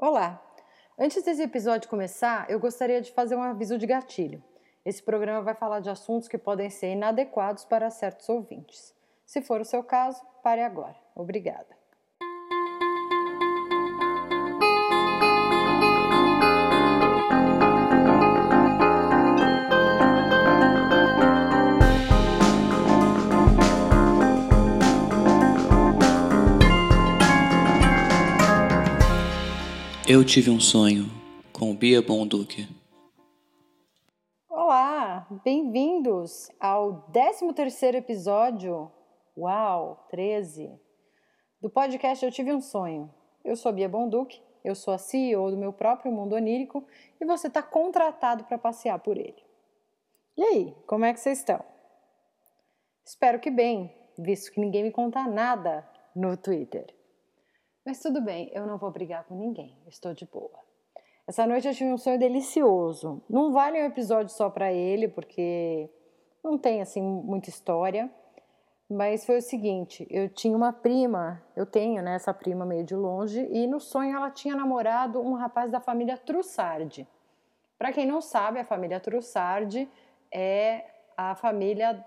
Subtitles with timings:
[0.00, 0.40] Olá!
[0.96, 4.40] Antes desse episódio começar, eu gostaria de fazer um aviso de gatilho.
[4.84, 8.94] Esse programa vai falar de assuntos que podem ser inadequados para certos ouvintes.
[9.26, 10.94] Se for o seu caso, pare agora.
[11.16, 11.77] Obrigada.
[30.10, 31.04] Eu tive um sonho
[31.52, 32.66] com Bia Bonduque.
[34.48, 38.90] Olá, bem-vindos ao 13º episódio,
[39.36, 40.72] uau, 13,
[41.60, 43.12] do podcast Eu Tive um Sonho.
[43.44, 46.86] Eu sou Bia Bonduque, eu sou a CEO do meu próprio mundo onírico
[47.20, 49.44] e você está contratado para passear por ele.
[50.38, 51.62] E aí, como é que vocês estão?
[53.04, 56.97] Espero que bem, visto que ninguém me conta nada no Twitter.
[57.88, 60.60] Mas tudo bem, eu não vou brigar com ninguém, estou de boa.
[61.26, 63.22] Essa noite eu tive um sonho delicioso.
[63.30, 65.88] Não vale um episódio só para ele, porque
[66.44, 68.10] não tem assim muita história.
[68.90, 72.94] Mas foi o seguinte, eu tinha uma prima, eu tenho né, essa prima meio de
[72.94, 77.08] longe, e no sonho ela tinha namorado um rapaz da família Trussardi.
[77.78, 79.88] Para quem não sabe, a família Trussardi
[80.30, 80.84] é
[81.16, 82.04] a família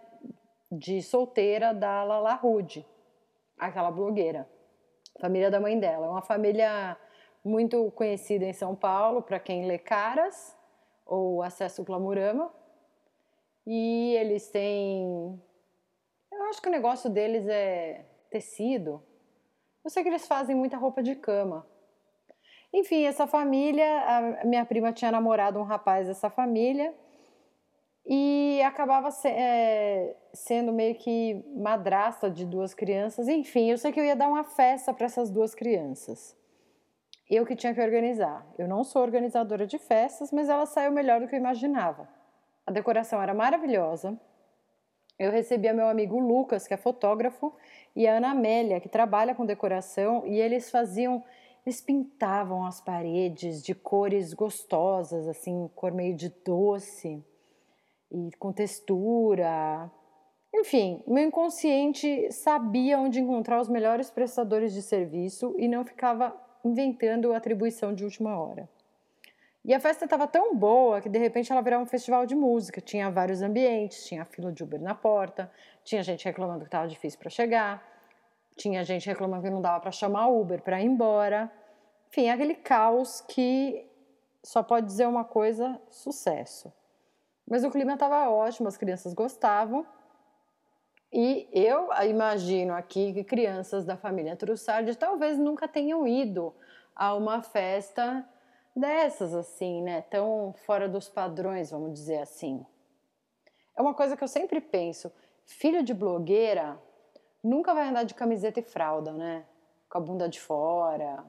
[0.72, 2.86] de solteira da Lala Rude,
[3.58, 4.48] aquela blogueira
[5.20, 6.06] família da mãe dela.
[6.06, 6.98] É uma família
[7.44, 10.56] muito conhecida em São Paulo para quem lê Caras
[11.06, 12.54] ou acessa o Glamurama.
[13.66, 15.42] E eles têm.
[16.32, 19.04] Eu acho que o negócio deles é tecido.
[19.84, 21.68] Eu sei que eles fazem muita roupa de cama.
[22.74, 23.86] Enfim, essa família,
[24.42, 26.94] a minha prima tinha namorado um rapaz dessa família
[28.06, 33.28] e acabava se, é, sendo meio que madrasta de duas crianças.
[33.28, 36.36] Enfim, eu sei que eu ia dar uma festa para essas duas crianças.
[37.30, 38.46] Eu que tinha que organizar.
[38.58, 42.10] Eu não sou organizadora de festas, mas ela saiu melhor do que eu imaginava.
[42.66, 44.20] A decoração era maravilhosa.
[45.18, 47.54] Eu recebia meu amigo Lucas, que é fotógrafo,
[47.96, 51.24] e a Ana Amélia, que trabalha com decoração, e eles faziam,
[51.64, 57.24] eles pintavam as paredes de cores gostosas, assim, cor meio de doce
[58.12, 59.90] e com textura.
[60.54, 67.34] Enfim, meu inconsciente sabia onde encontrar os melhores prestadores de serviço e não ficava inventando
[67.34, 68.70] atribuição de última hora.
[69.64, 72.82] E a festa estava tão boa que de repente ela virava um festival de música.
[72.82, 75.52] Tinha vários ambientes, tinha fila de Uber na porta,
[75.84, 77.84] tinha gente reclamando que estava difícil para chegar,
[78.58, 81.52] tinha gente reclamando que não dava para chamar Uber para ir embora.
[82.10, 83.88] Enfim, aquele caos que
[84.44, 86.74] só pode dizer uma coisa: sucesso.
[87.52, 89.86] Mas o clima estava ótimo, as crianças gostavam.
[91.12, 96.56] E eu imagino aqui que crianças da família Trussardi talvez nunca tenham ido
[96.96, 98.26] a uma festa
[98.74, 100.02] dessas, assim, né?
[100.04, 102.66] Tão fora dos padrões, vamos dizer assim.
[103.78, 105.12] É uma coisa que eu sempre penso:
[105.46, 106.82] filho de blogueira
[107.44, 109.46] nunca vai andar de camiseta e fralda, né?
[109.90, 111.22] Com a bunda de fora.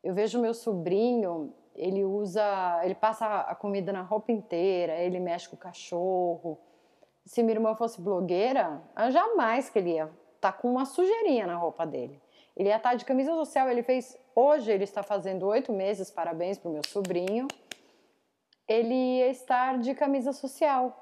[0.00, 5.48] Eu vejo meu sobrinho, ele usa, ele passa a comida na roupa inteira, ele mexe
[5.48, 6.58] com o cachorro.
[7.26, 10.04] Se minha irmã fosse blogueira, jamais que ele ia
[10.36, 12.20] estar tá com uma sujeirinha na roupa dele.
[12.56, 16.10] Ele ia estar tá de camisa social, ele fez, hoje ele está fazendo oito meses,
[16.10, 17.48] parabéns para o meu sobrinho.
[18.68, 20.96] Ele ia estar de camisa social,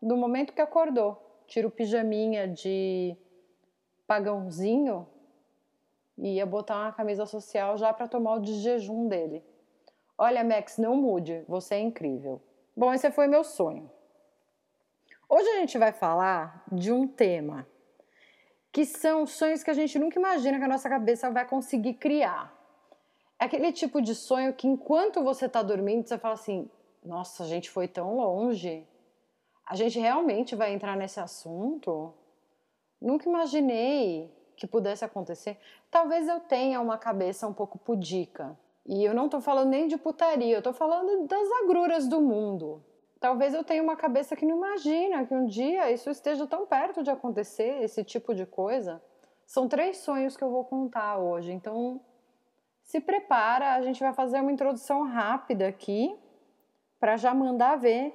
[0.00, 1.42] do momento que acordou.
[1.46, 3.16] Tira o pijaminha de
[4.06, 5.06] pagãozinho
[6.16, 9.44] e ia botar uma camisa social já para tomar o de jejum dele.
[10.20, 12.42] Olha, Max, não mude, você é incrível.
[12.76, 13.88] Bom, esse foi meu sonho.
[15.28, 17.64] Hoje a gente vai falar de um tema
[18.72, 22.52] que são sonhos que a gente nunca imagina que a nossa cabeça vai conseguir criar.
[23.38, 26.68] É aquele tipo de sonho que enquanto você está dormindo, você fala assim:
[27.04, 28.84] nossa, a gente foi tão longe.
[29.64, 32.12] A gente realmente vai entrar nesse assunto?
[33.00, 35.56] Nunca imaginei que pudesse acontecer.
[35.88, 38.58] Talvez eu tenha uma cabeça um pouco pudica
[38.88, 42.82] e eu não estou falando nem de putaria, eu estou falando das agruras do mundo.
[43.20, 47.02] Talvez eu tenha uma cabeça que não imagina que um dia isso esteja tão perto
[47.02, 49.02] de acontecer, esse tipo de coisa.
[49.44, 52.00] São três sonhos que eu vou contar hoje, então
[52.82, 56.16] se prepara, a gente vai fazer uma introdução rápida aqui
[56.98, 58.14] para já mandar ver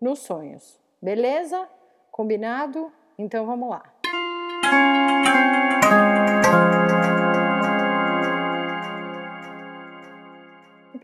[0.00, 0.80] nos sonhos.
[1.00, 1.68] Beleza?
[2.10, 2.92] Combinado?
[3.16, 3.84] Então vamos lá.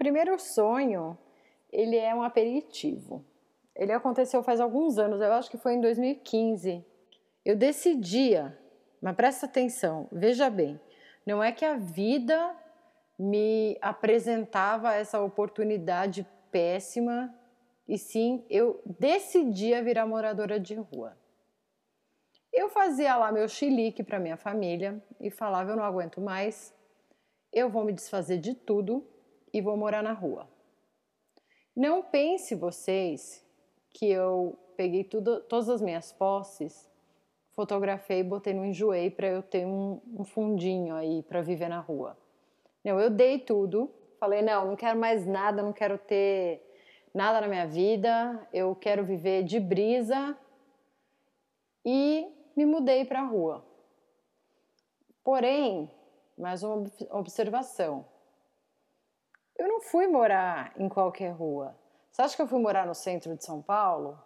[0.04, 1.16] Primeiro sonho,
[1.72, 3.24] ele é um aperitivo.
[3.74, 6.84] Ele aconteceu faz alguns anos, eu acho que foi em 2015.
[7.42, 8.56] Eu decidia,
[9.00, 10.78] mas presta atenção, veja bem,
[11.24, 12.54] não é que a vida
[13.18, 17.34] me apresentava essa oportunidade péssima
[17.88, 21.16] e sim, eu decidi virar moradora de rua.
[22.52, 26.74] Eu fazia lá meu chilique para minha família e falava: eu não aguento mais,
[27.50, 29.13] eu vou me desfazer de tudo
[29.54, 30.48] e vou morar na rua.
[31.76, 33.46] Não pense vocês
[33.90, 36.90] que eu peguei tudo, todas as minhas posses,
[37.52, 42.18] fotografei botei no enjoei para eu ter um, um fundinho aí para viver na rua.
[42.84, 46.60] Não, eu dei tudo, falei: não, não quero mais nada, não quero ter
[47.14, 50.36] nada na minha vida, eu quero viver de brisa
[51.84, 52.26] e
[52.56, 53.64] me mudei para a rua.
[55.22, 55.88] Porém,
[56.36, 58.04] mais uma observação.
[59.56, 61.76] Eu não fui morar em qualquer rua.
[62.10, 64.18] Você acha que eu fui morar no centro de São Paulo?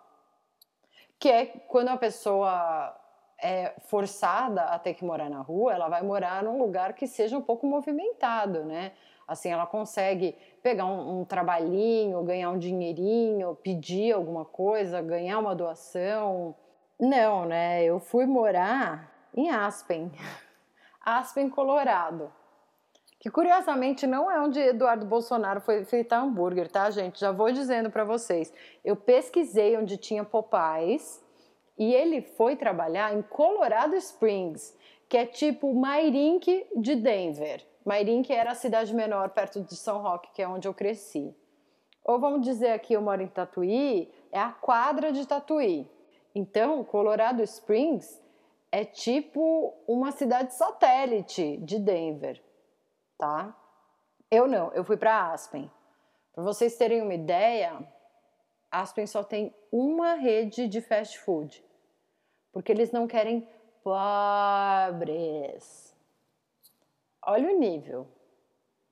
[1.18, 2.94] Que é quando a pessoa
[3.42, 7.36] é forçada a ter que morar na rua, ela vai morar num lugar que seja
[7.36, 8.92] um pouco movimentado, né?
[9.26, 15.54] Assim, ela consegue pegar um, um trabalhinho, ganhar um dinheirinho, pedir alguma coisa, ganhar uma
[15.54, 16.54] doação.
[16.98, 17.84] Não, né?
[17.84, 20.10] Eu fui morar em Aspen,
[21.04, 22.32] Aspen, Colorado.
[23.20, 27.18] Que curiosamente não é onde Eduardo Bolsonaro foi feito hambúrguer, tá, gente?
[27.18, 28.52] Já vou dizendo para vocês.
[28.84, 31.20] Eu pesquisei onde tinha Popeyes
[31.76, 34.76] e ele foi trabalhar em Colorado Springs,
[35.08, 37.66] que é tipo Mairink de Denver.
[37.84, 41.34] Mairink era a cidade menor perto de São Roque, que é onde eu cresci.
[42.04, 45.90] Ou vamos dizer aqui, eu moro em Tatuí, é a quadra de Tatuí.
[46.34, 48.20] Então, Colorado Springs
[48.70, 52.42] é tipo uma cidade satélite de Denver,
[53.18, 53.54] tá?
[54.30, 55.70] Eu não, eu fui para Aspen.
[56.32, 57.76] Para vocês terem uma ideia,
[58.70, 61.64] Aspen só tem uma rede de fast food,
[62.52, 63.48] porque eles não querem
[63.82, 65.08] pobres.
[67.22, 68.06] Olha o nível.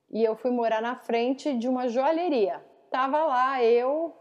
[0.09, 2.63] E eu fui morar na frente de uma joalheria.
[2.89, 4.15] Tava lá eu,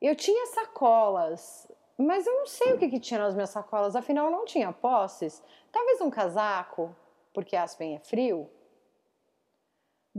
[0.00, 4.30] eu tinha sacolas, mas eu não sei o que, que tinha nas minhas sacolas, afinal
[4.30, 5.42] não tinha posses.
[5.72, 6.94] Talvez um casaco,
[7.32, 8.50] porque Aspen é frio.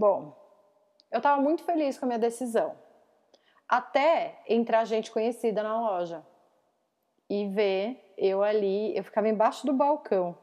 [0.01, 0.35] Bom,
[1.11, 2.75] eu estava muito feliz com a minha decisão.
[3.69, 6.25] Até entrar gente conhecida na loja
[7.29, 10.35] e ver eu ali, eu ficava embaixo do balcão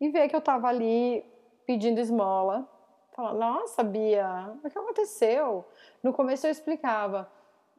[0.00, 1.24] e ver que eu estava ali
[1.66, 2.68] pedindo esmola.
[3.16, 5.64] Falando, nossa, Bia, o que aconteceu?
[6.00, 7.28] No começo eu explicava,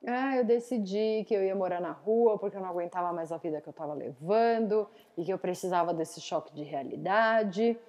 [0.06, 3.38] ah, eu decidi que eu ia morar na rua porque eu não aguentava mais a
[3.38, 7.80] vida que eu estava levando e que eu precisava desse choque de realidade.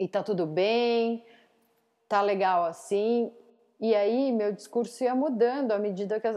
[0.00, 1.24] E tá tudo bem,
[2.08, 3.32] tá legal assim.
[3.80, 6.28] E aí meu discurso ia mudando à medida que,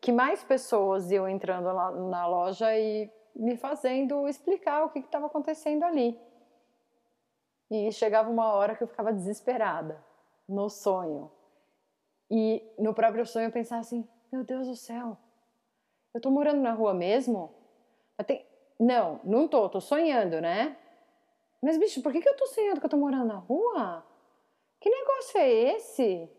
[0.00, 5.26] que mais pessoas iam entrando lá na loja e me fazendo explicar o que estava
[5.26, 6.18] acontecendo ali.
[7.70, 10.02] E chegava uma hora que eu ficava desesperada
[10.48, 11.30] no sonho.
[12.30, 15.16] E no próprio sonho eu pensava assim: meu Deus do céu,
[16.14, 17.52] eu tô morando na rua mesmo?
[18.26, 18.46] Tem...
[18.78, 20.76] Não, não tô, tô sonhando, né?
[21.62, 24.04] Mas, bicho, por que, que eu tô sonhando que eu tô morando na rua?
[24.80, 26.30] Que negócio é esse?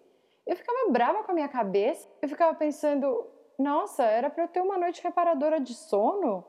[0.46, 2.08] Eu ficava brava com a minha cabeça.
[2.22, 6.46] Eu ficava pensando: nossa, era para eu ter uma noite reparadora de sono?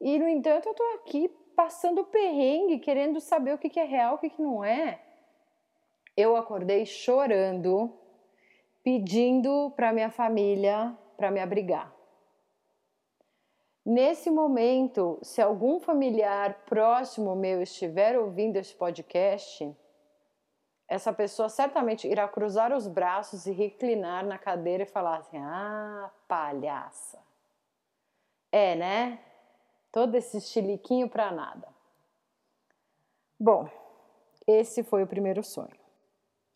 [0.00, 4.18] E, no entanto, eu tô aqui passando perrengue, querendo saber o que é real, o
[4.18, 5.02] que não é.
[6.16, 7.92] Eu acordei chorando,
[8.84, 11.92] pedindo para minha família para me abrigar.
[13.84, 19.74] Nesse momento, se algum familiar próximo meu estiver ouvindo este podcast,
[20.88, 26.10] essa pessoa certamente irá cruzar os braços e reclinar na cadeira e falar assim: Ah,
[26.26, 27.18] palhaça.
[28.50, 29.18] É, né?
[29.92, 31.68] Todo esse chiliquinho para nada.
[33.38, 33.68] Bom,
[34.46, 35.78] esse foi o primeiro sonho.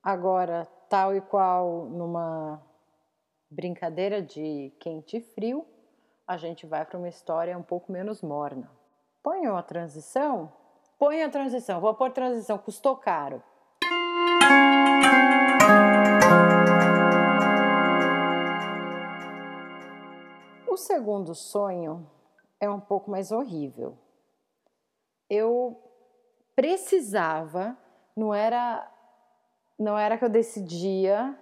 [0.03, 2.61] Agora, tal e qual numa
[3.51, 5.67] brincadeira de quente e frio,
[6.27, 8.71] a gente vai para uma história um pouco menos morna.
[9.23, 10.51] Ponham a transição?
[10.99, 13.43] Põe a transição, vou pôr transição, custou caro.
[20.67, 22.11] O segundo sonho
[22.61, 23.99] é um pouco mais horrível.
[25.29, 25.81] Eu
[26.55, 27.77] precisava,
[28.17, 28.89] não era
[29.79, 31.37] não era que eu decidia,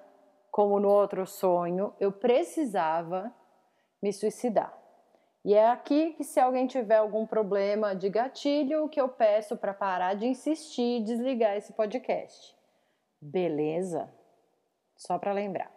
[0.51, 3.33] como no outro sonho, eu precisava
[4.03, 4.77] me suicidar.
[5.45, 9.73] E é aqui que se alguém tiver algum problema de gatilho, que eu peço para
[9.73, 12.60] parar de insistir e desligar esse podcast.
[13.21, 14.12] Beleza?
[14.97, 15.71] Só para lembrar.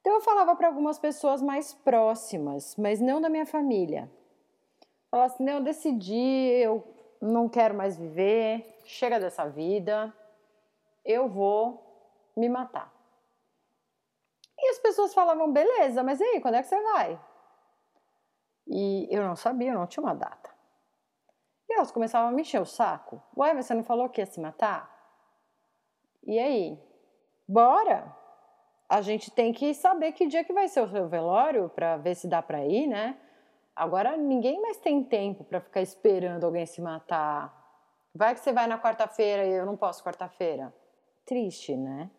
[0.00, 4.10] Então eu falava para algumas pessoas mais próximas, mas não da minha família.
[5.10, 6.86] Falar assim, não, eu decidi, eu
[7.20, 10.12] não quero mais viver, chega dessa vida,
[11.04, 12.92] eu vou me matar.
[14.58, 17.20] E as pessoas falavam, beleza, mas e aí, quando é que você vai?
[18.66, 20.50] E eu não sabia, eu não tinha uma data.
[21.68, 23.22] E elas começavam a me encher o saco.
[23.36, 24.95] Ué, você não falou que ia se matar?
[26.26, 26.78] E aí?
[27.46, 28.12] Bora!
[28.88, 32.16] A gente tem que saber que dia que vai ser o seu velório para ver
[32.16, 33.16] se dá para ir, né?
[33.74, 37.54] Agora ninguém mais tem tempo para ficar esperando alguém se matar.
[38.14, 40.74] Vai que você vai na quarta-feira e eu não posso quarta-feira.
[41.24, 42.10] Triste, né?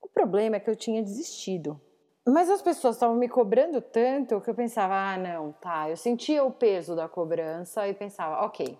[0.00, 1.80] O problema é que eu tinha desistido.
[2.26, 5.90] Mas as pessoas estavam me cobrando tanto que eu pensava, ah, não, tá.
[5.90, 8.78] Eu sentia o peso da cobrança e pensava, ok,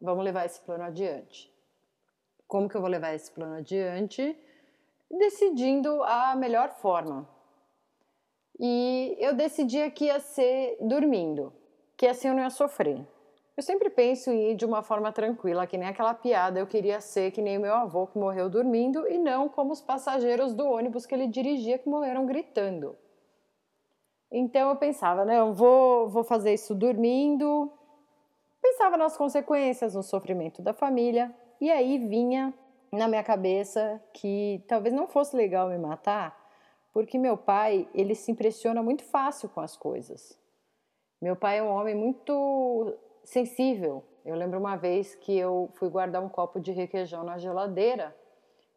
[0.00, 1.52] vamos levar esse plano adiante.
[2.48, 4.36] Como que eu vou levar esse plano adiante?
[5.10, 7.28] Decidindo a melhor forma.
[8.58, 11.52] E eu decidi que ia ser dormindo,
[11.96, 13.06] que assim eu não ia sofrer.
[13.54, 17.00] Eu sempre penso em ir de uma forma tranquila, que nem aquela piada, eu queria
[17.00, 21.04] ser que nem meu avô que morreu dormindo e não como os passageiros do ônibus
[21.04, 22.96] que ele dirigia que morreram gritando.
[24.30, 27.70] Então eu pensava, não, vou, vou fazer isso dormindo.
[28.62, 32.54] Pensava nas consequências, no sofrimento da família, e aí vinha
[32.92, 36.36] na minha cabeça que talvez não fosse legal me matar,
[36.92, 40.38] porque meu pai, ele se impressiona muito fácil com as coisas.
[41.20, 44.04] Meu pai é um homem muito sensível.
[44.24, 48.16] Eu lembro uma vez que eu fui guardar um copo de requeijão na geladeira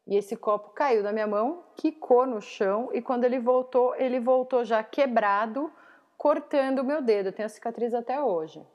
[0.07, 4.19] e esse copo caiu da minha mão, quicou no chão e quando ele voltou, ele
[4.19, 5.71] voltou já quebrado,
[6.17, 7.27] cortando o meu dedo.
[7.27, 8.65] Eu tenho a cicatriz até hoje.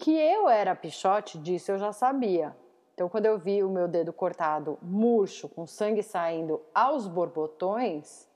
[0.00, 2.56] Que eu era pichote disso eu já sabia.
[2.94, 8.26] Então, quando eu vi o meu dedo cortado, murcho, com sangue saindo aos borbotões,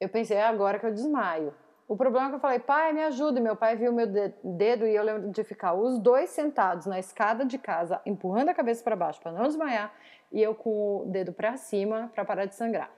[0.00, 1.54] eu pensei, é agora que eu desmaio.
[1.86, 3.38] O problema é que eu falei, pai, me ajuda.
[3.38, 6.98] E meu pai viu meu dedo e eu lembro de ficar os dois sentados na
[6.98, 9.92] escada de casa, empurrando a cabeça para baixo para não desmaiar,
[10.32, 12.90] e eu com o dedo para cima para parar de sangrar.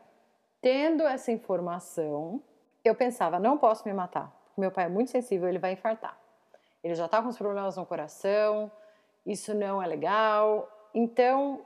[0.60, 2.40] Tendo essa informação,
[2.84, 4.32] eu pensava, não posso me matar.
[4.56, 6.21] Meu pai é muito sensível, ele vai infartar.
[6.82, 8.70] Ele já está com os problemas no coração,
[9.24, 10.68] isso não é legal.
[10.94, 11.64] Então,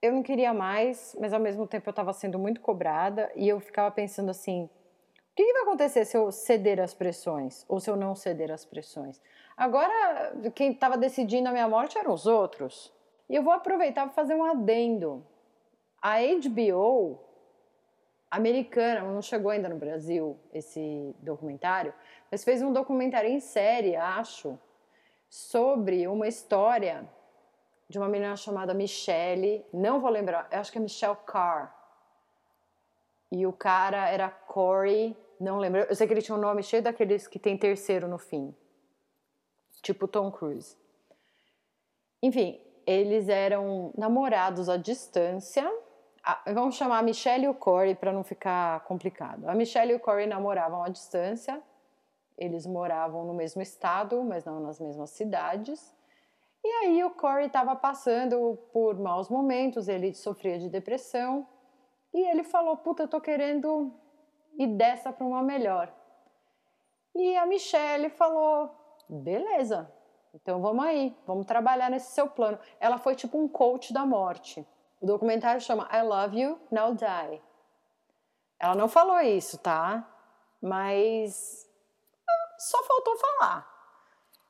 [0.00, 3.60] eu não queria mais, mas ao mesmo tempo eu estava sendo muito cobrada e eu
[3.60, 4.68] ficava pensando assim:
[5.38, 8.64] que, que vai acontecer se eu ceder às pressões ou se eu não ceder às
[8.64, 9.22] pressões?
[9.56, 12.92] Agora, quem estava decidindo a minha morte eram os outros.
[13.30, 15.24] E eu vou aproveitar para fazer um adendo.
[16.02, 17.20] A HBO
[18.30, 21.92] americana, não chegou ainda no Brasil esse documentário,
[22.30, 24.58] mas fez um documentário em série, acho,
[25.28, 27.08] sobre uma história
[27.88, 31.74] de uma menina chamada Michelle, não vou lembrar, acho que é Michelle Carr.
[33.30, 35.80] E o cara era Corey não lembro.
[35.80, 38.54] Eu sei que ele tinha um nome cheio daqueles que tem terceiro no fim.
[39.82, 40.76] Tipo Tom Cruise.
[42.20, 45.70] Enfim, eles eram namorados à distância.
[46.46, 49.48] Vamos chamar a Michelle e o Corey para não ficar complicado.
[49.48, 51.62] A Michelle e o Corey namoravam à distância.
[52.36, 55.94] Eles moravam no mesmo estado, mas não nas mesmas cidades.
[56.64, 61.46] E aí o Corey estava passando por maus momentos, ele sofria de depressão.
[62.12, 63.92] E ele falou: Puta, eu tô querendo
[64.58, 65.92] e dessa para uma melhor.
[67.14, 68.70] E a Michelle falou:
[69.08, 69.90] beleza,
[70.34, 72.58] então vamos aí, vamos trabalhar nesse seu plano.
[72.80, 74.66] Ela foi tipo um coach da morte.
[75.00, 77.42] O documentário chama I Love You, Now Die.
[78.58, 80.08] Ela não falou isso, tá?
[80.60, 81.68] Mas
[82.58, 83.78] só faltou falar.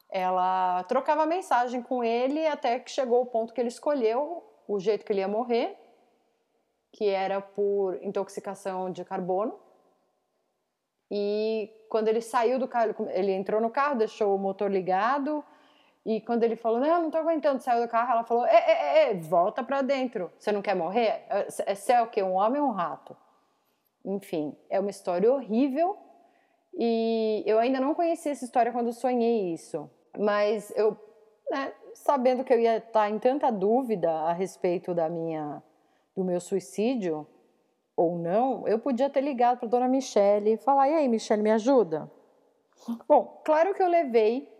[0.08, 5.04] Ela trocava mensagem com ele até que chegou o ponto que ele escolheu o jeito
[5.04, 5.76] que ele ia morrer,
[6.92, 9.58] que era por intoxicação de carbono.
[11.10, 15.44] E quando ele saiu do carro, ele entrou no carro, deixou o motor ligado.
[16.08, 19.10] E quando ele falou, não, não tô aguentando, saiu do carro, ela falou, é, é,
[19.10, 20.32] é, volta para dentro.
[20.38, 21.26] Você não quer morrer?
[21.50, 22.22] Você é o quê?
[22.22, 23.14] Um homem ou um rato?
[24.02, 25.98] Enfim, é uma história horrível.
[26.72, 29.90] E eu ainda não conhecia essa história quando sonhei isso.
[30.18, 30.96] Mas eu,
[31.50, 35.62] né, sabendo que eu ia estar em tanta dúvida a respeito da minha,
[36.16, 37.26] do meu suicídio,
[37.94, 41.50] ou não, eu podia ter ligado para dona Michele e falar: e aí, Michele, me
[41.50, 42.10] ajuda?
[43.06, 44.56] Bom, claro que eu levei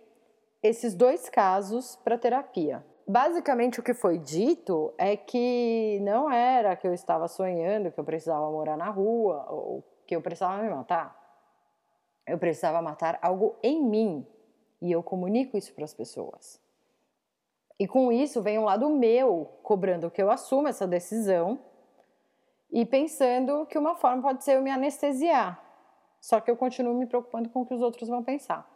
[0.62, 2.84] esses dois casos para terapia.
[3.06, 8.04] Basicamente, o que foi dito é que não era que eu estava sonhando que eu
[8.04, 11.16] precisava morar na rua ou que eu precisava me matar.
[12.26, 14.26] Eu precisava matar algo em mim
[14.82, 16.60] e eu comunico isso para as pessoas.
[17.78, 21.58] E com isso vem um lado meu cobrando que eu assuma essa decisão
[22.70, 25.64] e pensando que uma forma pode ser eu me anestesiar.
[26.20, 28.68] Só que eu continuo me preocupando com o que os outros vão pensar.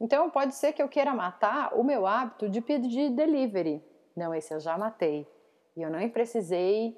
[0.00, 3.82] Então pode ser que eu queira matar o meu hábito de pedir delivery.
[4.14, 5.26] Não, esse eu já matei.
[5.76, 6.96] E eu nem precisei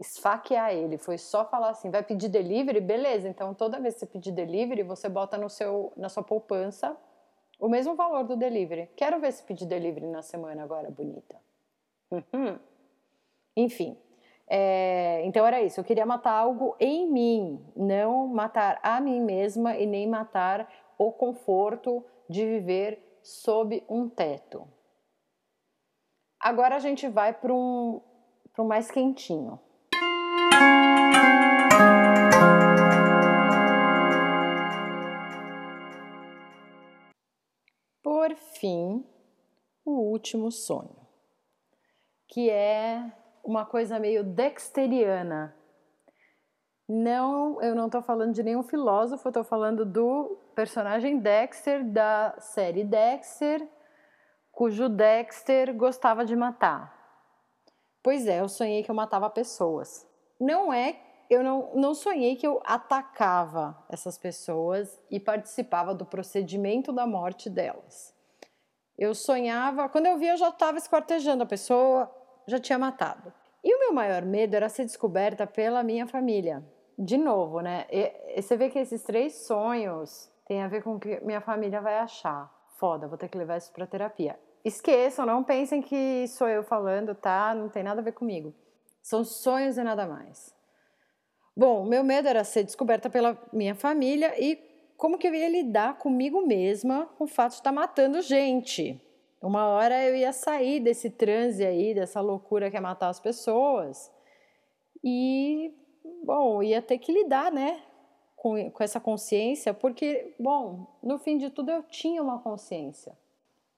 [0.00, 2.80] esfaquear ele, foi só falar assim, vai pedir delivery?
[2.80, 6.96] Beleza, então toda vez que você pedir delivery, você bota no seu, na sua poupança
[7.58, 8.90] o mesmo valor do delivery.
[8.96, 11.36] Quero ver se pedir delivery na semana agora, bonita.
[12.10, 12.58] Uhum.
[13.56, 13.96] Enfim,
[14.48, 15.78] é, então era isso.
[15.78, 20.68] Eu queria matar algo em mim, não matar a mim mesma e nem matar
[20.98, 24.66] o conforto de viver sob um teto.
[26.40, 28.00] Agora a gente vai para um,
[28.58, 29.60] um mais quentinho.
[38.02, 39.06] Por fim,
[39.84, 41.06] o último sonho,
[42.28, 43.12] que é
[43.44, 45.56] uma coisa meio dexteriana.
[46.88, 52.84] Não, eu não estou falando de nenhum filósofo, estou falando do personagem Dexter da série
[52.84, 53.66] Dexter,
[54.50, 57.00] cujo Dexter gostava de matar.
[58.02, 60.06] Pois é, eu sonhei que eu matava pessoas.
[60.40, 60.96] Não é,
[61.30, 67.48] eu não, não sonhei que eu atacava essas pessoas e participava do procedimento da morte
[67.48, 68.12] delas.
[68.98, 72.10] Eu sonhava, quando eu via, eu já estava esquartejando a pessoa,
[72.46, 73.32] já tinha matado.
[73.64, 76.64] E o meu maior medo era ser descoberta pela minha família.
[76.98, 77.86] De novo, né?
[77.90, 81.80] E, você vê que esses três sonhos têm a ver com o que minha família
[81.80, 82.50] vai achar.
[82.78, 84.38] Foda, vou ter que levar isso para terapia.
[84.64, 87.54] Esqueçam, não pensem que sou eu falando, tá?
[87.54, 88.54] Não tem nada a ver comigo.
[89.02, 90.54] São sonhos e nada mais.
[91.56, 94.56] Bom, meu medo era ser descoberta pela minha família e
[94.96, 99.00] como que eu ia lidar comigo mesma com o fato de estar matando gente.
[99.42, 104.10] Uma hora eu ia sair desse transe aí, dessa loucura que é matar as pessoas.
[105.02, 105.74] E,
[106.24, 107.82] bom, ia ter que lidar, né,
[108.42, 113.16] com, com essa consciência, porque, bom, no fim de tudo eu tinha uma consciência.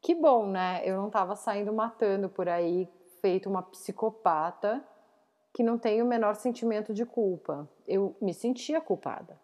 [0.01, 0.81] Que bom, né?
[0.87, 2.89] Eu não estava saindo matando por aí,
[3.21, 4.83] feito uma psicopata
[5.53, 7.69] que não tem o menor sentimento de culpa.
[7.87, 9.39] Eu me sentia culpada.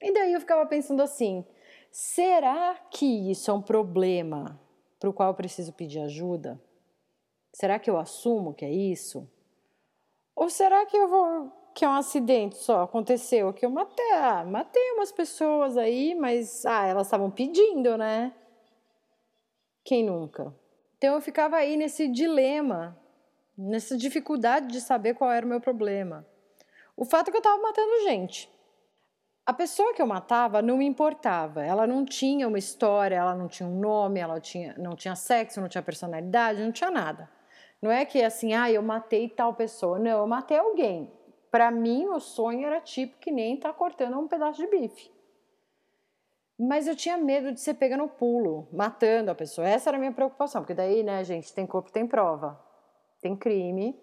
[0.00, 1.44] E daí eu ficava pensando assim:
[1.90, 4.58] será que isso é um problema?
[4.98, 6.62] para o qual eu preciso pedir ajuda?
[7.52, 9.28] Será que eu assumo que é isso?
[10.34, 14.44] Ou será que eu vou que é um acidente só aconteceu que eu matei, ah,
[14.44, 18.32] matei umas pessoas aí, mas ah, elas estavam pedindo, né?
[19.84, 20.54] Quem nunca?
[20.98, 22.96] Então eu ficava aí nesse dilema,
[23.56, 26.26] nessa dificuldade de saber qual era o meu problema.
[26.96, 28.50] O fato é que eu estava matando gente.
[29.44, 31.64] A pessoa que eu matava não me importava.
[31.64, 35.60] Ela não tinha uma história, ela não tinha um nome, ela tinha, não tinha sexo,
[35.60, 37.28] não tinha personalidade, não tinha nada.
[37.80, 39.98] Não é que assim, ah, eu matei tal pessoa.
[39.98, 41.12] Não, eu matei alguém.
[41.52, 45.12] Para mim, o sonho era tipo que nem tá cortando um pedaço de bife.
[46.58, 49.68] Mas eu tinha medo de ser pega no pulo, matando a pessoa.
[49.68, 52.58] Essa era a minha preocupação, porque daí, né, gente, tem corpo, tem prova.
[53.20, 54.00] Tem crime,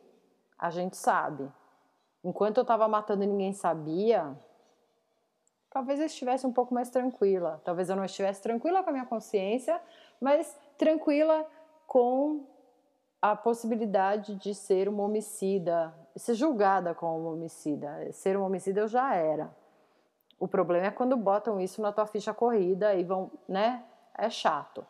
[0.59, 1.51] a gente sabe.
[2.23, 4.37] Enquanto eu tava matando e ninguém sabia,
[5.71, 7.59] talvez eu estivesse um pouco mais tranquila.
[7.65, 9.81] Talvez eu não estivesse tranquila com a minha consciência,
[10.21, 11.49] mas tranquila
[11.87, 12.45] com
[13.21, 18.11] a possibilidade de ser uma homicida, ser julgada como uma homicida.
[18.11, 19.53] Ser uma homicida eu já era.
[20.39, 23.83] O problema é quando botam isso na tua ficha corrida e vão, né?
[24.17, 24.85] É chato.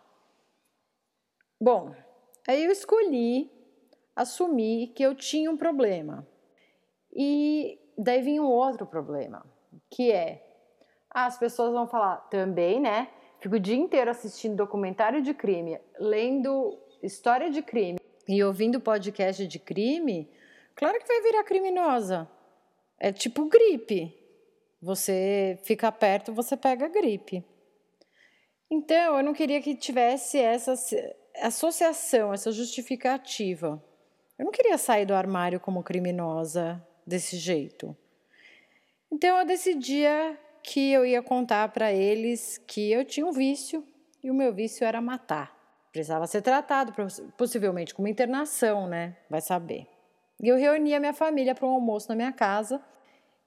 [1.60, 1.94] Bom,
[2.48, 3.52] aí eu escolhi
[4.15, 6.28] assumir que eu tinha um problema.
[7.12, 9.44] E daí vinha um outro problema,
[9.89, 10.46] que é
[11.10, 13.10] as pessoas vão falar também, né?
[13.39, 17.99] Fico o dia inteiro assistindo documentário de crime, lendo história de crime
[18.30, 20.30] e ouvindo podcast de crime.
[20.76, 22.30] Claro que vai virar criminosa.
[23.00, 24.15] É tipo gripe.
[24.80, 27.44] Você fica perto, você pega gripe.
[28.70, 30.76] Então, eu não queria que tivesse essa
[31.42, 33.84] associação, essa justificativa.
[34.38, 37.98] Eu não queria sair do armário como criminosa desse jeito.
[39.12, 43.84] Então, eu decidia que eu ia contar para eles que eu tinha um vício
[44.24, 45.59] e o meu vício era matar.
[45.91, 46.93] Precisava ser tratado,
[47.38, 49.17] possivelmente com uma internação, né?
[49.30, 49.88] Vai saber.
[50.41, 52.82] E eu reuni a minha família para um almoço na minha casa.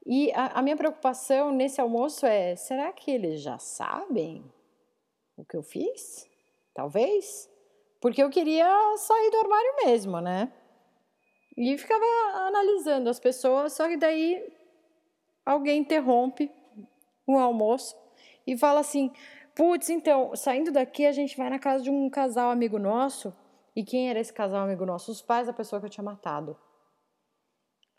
[0.05, 4.45] E a, a minha preocupação nesse almoço é: será que eles já sabem
[5.37, 6.29] o que eu fiz?
[6.75, 7.49] Talvez.
[8.01, 10.53] Porque eu queria sair do armário mesmo, né?
[11.57, 12.05] E ficava
[12.49, 14.43] analisando as pessoas, só que daí
[15.47, 16.51] alguém interrompe
[17.29, 17.97] um almoço
[18.47, 19.13] e fala assim:
[19.55, 23.35] putz, então, saindo daqui a gente vai na casa de um casal amigo nosso.
[23.75, 25.11] E quem era esse casal amigo nosso?
[25.11, 26.57] Os pais da pessoa que eu tinha matado.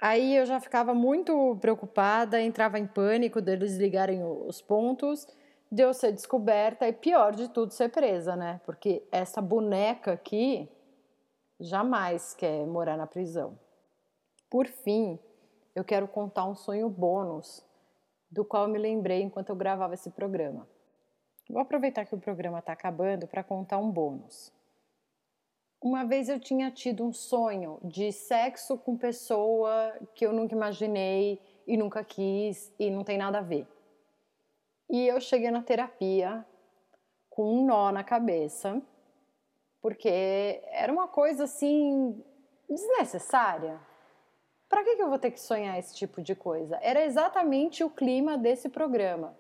[0.01, 5.25] Aí eu já ficava muito preocupada, entrava em pânico deles ligarem os pontos,
[5.71, 8.59] de eu ser descoberta e pior de tudo, ser presa, né?
[8.65, 10.69] Porque essa boneca aqui
[11.59, 13.57] jamais quer morar na prisão.
[14.49, 15.17] Por fim,
[15.73, 17.65] eu quero contar um sonho bônus
[18.29, 20.67] do qual eu me lembrei enquanto eu gravava esse programa.
[21.49, 24.51] Vou aproveitar que o programa está acabando para contar um bônus.
[25.81, 31.41] Uma vez eu tinha tido um sonho de sexo com pessoa que eu nunca imaginei
[31.67, 33.67] e nunca quis e não tem nada a ver.
[34.89, 36.45] E eu cheguei na terapia
[37.29, 38.81] com um nó na cabeça,
[39.81, 42.23] porque era uma coisa assim
[42.69, 43.79] desnecessária.
[44.69, 46.79] Para que, que eu vou ter que sonhar esse tipo de coisa?
[46.81, 49.37] Era exatamente o clima desse programa.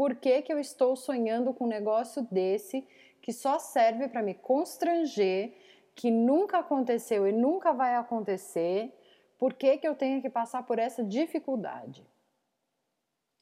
[0.00, 2.88] Por que, que eu estou sonhando com um negócio desse
[3.20, 5.52] que só serve para me constranger,
[5.94, 8.98] que nunca aconteceu e nunca vai acontecer?
[9.38, 12.02] Por que, que eu tenho que passar por essa dificuldade?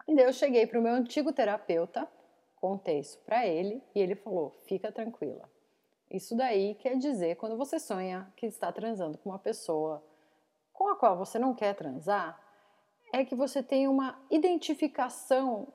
[0.09, 2.09] E daí eu cheguei para o meu antigo terapeuta,
[2.57, 5.49] contei isso para ele e ele falou: fica tranquila.
[6.11, 10.05] Isso daí quer dizer quando você sonha que está transando com uma pessoa
[10.73, 12.37] com a qual você não quer transar,
[13.13, 15.73] é que você tem uma identificação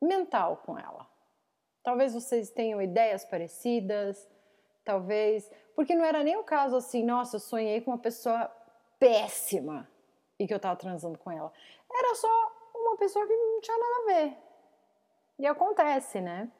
[0.00, 1.06] mental com ela.
[1.82, 4.28] Talvez vocês tenham ideias parecidas,
[4.84, 5.50] talvez.
[5.74, 8.50] Porque não era nem o caso assim, nossa, eu sonhei com uma pessoa
[8.98, 9.88] péssima
[10.38, 11.52] e que eu tava transando com ela.
[11.92, 14.36] Era só uma pessoa que não tinha nada a ver.
[15.38, 16.50] E acontece, né?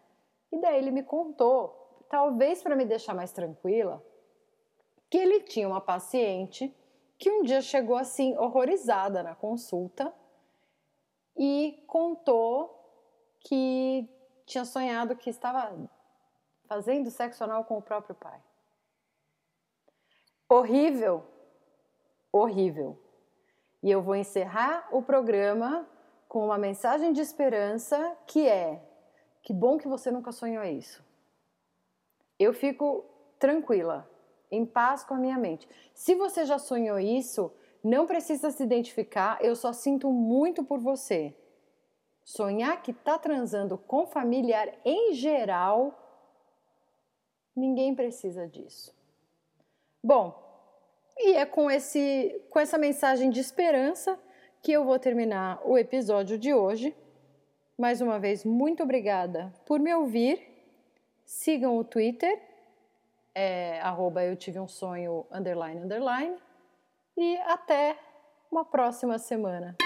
[0.51, 4.03] E daí ele me contou, talvez para me deixar mais tranquila,
[5.09, 6.75] que ele tinha uma paciente
[7.19, 10.13] que um dia chegou assim, horrorizada na consulta
[11.37, 12.80] e contou
[13.41, 14.09] que
[14.47, 15.77] tinha sonhado que estava
[16.67, 18.41] fazendo sexo anal com o próprio pai.
[20.49, 21.25] Horrível,
[22.33, 22.99] horrível.
[23.83, 25.89] E eu vou encerrar o programa
[26.29, 28.83] com uma mensagem de esperança que é:
[29.43, 31.05] que bom que você nunca sonhou isso.
[32.39, 33.05] Eu fico
[33.39, 34.09] tranquila,
[34.51, 35.69] em paz com a minha mente.
[35.95, 41.35] Se você já sonhou isso, não precisa se identificar, eu só sinto muito por você.
[42.25, 45.99] Sonhar que está transando com familiar em geral,
[47.55, 48.95] ninguém precisa disso.
[50.03, 50.35] Bom,
[51.19, 54.19] e é com, esse, com essa mensagem de esperança
[54.63, 56.95] que eu vou terminar o episódio de hoje.
[57.77, 60.47] Mais uma vez, muito obrigada por me ouvir.
[61.25, 62.51] Sigam o Twitter
[63.35, 66.37] é arroba eu tive um sonho underline underline
[67.17, 67.97] e até
[68.51, 69.77] uma próxima semana.